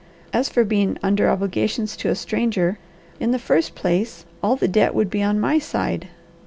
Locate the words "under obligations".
1.03-1.95